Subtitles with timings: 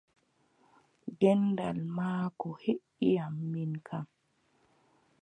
[1.19, 4.05] Gendal maako heʼi am min kam!